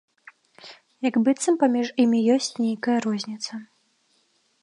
Як 1.07 1.15
быццам 1.27 1.59
паміж 1.65 1.87
імі 2.05 2.19
ёсць 2.37 2.51
нейкая 2.63 2.97
розніца. 3.07 3.63